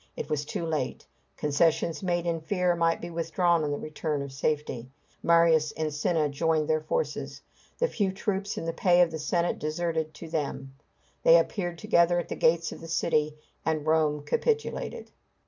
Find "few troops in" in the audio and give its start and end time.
7.87-8.65